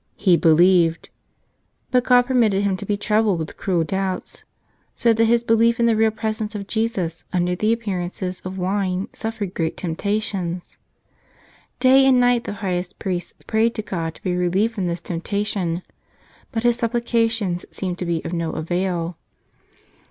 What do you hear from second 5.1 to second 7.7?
that his be¬ lief in the Real Presence of Jesus under